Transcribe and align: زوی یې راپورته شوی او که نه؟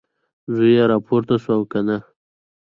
زوی 0.53 0.71
یې 0.77 0.83
راپورته 0.91 1.35
شوی 1.43 1.55
او 1.57 1.63
که 1.71 1.79
نه؟ 1.87 1.97